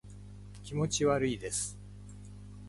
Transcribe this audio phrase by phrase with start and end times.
[0.63, 1.77] 気持ち悪いです